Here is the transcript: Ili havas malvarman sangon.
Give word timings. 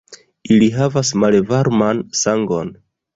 Ili 0.53 0.69
havas 0.77 1.11
malvarman 1.23 2.01
sangon. 2.21 2.73